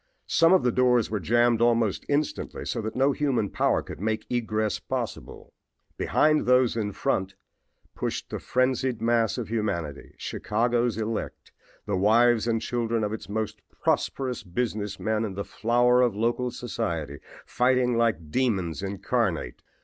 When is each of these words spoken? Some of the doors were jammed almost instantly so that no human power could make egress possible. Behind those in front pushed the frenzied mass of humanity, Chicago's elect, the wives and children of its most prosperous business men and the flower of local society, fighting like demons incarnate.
Some 0.25 0.51
of 0.51 0.63
the 0.63 0.71
doors 0.71 1.11
were 1.11 1.19
jammed 1.19 1.61
almost 1.61 2.07
instantly 2.09 2.65
so 2.65 2.81
that 2.81 2.95
no 2.95 3.11
human 3.11 3.51
power 3.51 3.83
could 3.83 4.01
make 4.01 4.25
egress 4.31 4.79
possible. 4.79 5.53
Behind 5.95 6.47
those 6.47 6.75
in 6.75 6.91
front 6.91 7.35
pushed 7.93 8.31
the 8.31 8.39
frenzied 8.39 8.99
mass 8.99 9.37
of 9.37 9.49
humanity, 9.51 10.15
Chicago's 10.17 10.97
elect, 10.97 11.51
the 11.85 11.95
wives 11.97 12.47
and 12.47 12.63
children 12.63 13.03
of 13.03 13.13
its 13.13 13.29
most 13.29 13.61
prosperous 13.83 14.41
business 14.41 14.99
men 14.99 15.23
and 15.23 15.35
the 15.35 15.45
flower 15.45 16.01
of 16.01 16.15
local 16.15 16.49
society, 16.49 17.19
fighting 17.45 17.95
like 17.95 18.31
demons 18.31 18.81
incarnate. 18.81 19.61